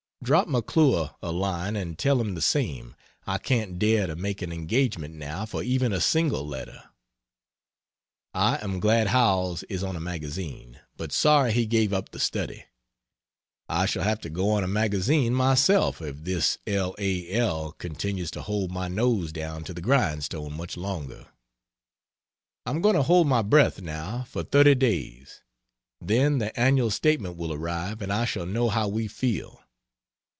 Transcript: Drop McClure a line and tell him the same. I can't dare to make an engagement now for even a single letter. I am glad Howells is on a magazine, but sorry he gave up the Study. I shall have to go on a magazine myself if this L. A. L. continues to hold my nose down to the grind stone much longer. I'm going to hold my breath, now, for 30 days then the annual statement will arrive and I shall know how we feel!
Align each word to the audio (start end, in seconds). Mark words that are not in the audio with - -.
Drop 0.23 0.47
McClure 0.47 1.15
a 1.23 1.31
line 1.31 1.75
and 1.75 1.97
tell 1.97 2.21
him 2.21 2.35
the 2.35 2.43
same. 2.43 2.95
I 3.25 3.39
can't 3.39 3.79
dare 3.79 4.05
to 4.05 4.15
make 4.15 4.43
an 4.43 4.51
engagement 4.51 5.15
now 5.15 5.47
for 5.47 5.63
even 5.63 5.91
a 5.91 5.99
single 5.99 6.47
letter. 6.47 6.83
I 8.31 8.57
am 8.57 8.79
glad 8.79 9.07
Howells 9.07 9.63
is 9.63 9.83
on 9.83 9.95
a 9.95 9.99
magazine, 9.99 10.79
but 10.95 11.11
sorry 11.11 11.51
he 11.53 11.65
gave 11.65 11.91
up 11.91 12.09
the 12.11 12.19
Study. 12.19 12.65
I 13.67 13.87
shall 13.87 14.03
have 14.03 14.21
to 14.21 14.29
go 14.29 14.51
on 14.51 14.63
a 14.63 14.67
magazine 14.67 15.33
myself 15.33 16.03
if 16.03 16.17
this 16.23 16.59
L. 16.67 16.93
A. 16.99 17.27
L. 17.33 17.71
continues 17.71 18.29
to 18.31 18.43
hold 18.43 18.71
my 18.71 18.87
nose 18.87 19.31
down 19.31 19.63
to 19.63 19.73
the 19.73 19.81
grind 19.81 20.23
stone 20.23 20.53
much 20.55 20.77
longer. 20.77 21.29
I'm 22.67 22.79
going 22.83 22.95
to 22.95 23.01
hold 23.01 23.25
my 23.25 23.41
breath, 23.41 23.81
now, 23.81 24.25
for 24.27 24.43
30 24.43 24.75
days 24.75 25.41
then 25.99 26.37
the 26.37 26.57
annual 26.59 26.91
statement 26.91 27.37
will 27.37 27.51
arrive 27.51 28.03
and 28.03 28.13
I 28.13 28.25
shall 28.25 28.45
know 28.45 28.69
how 28.69 28.87
we 28.87 29.07
feel! 29.07 29.57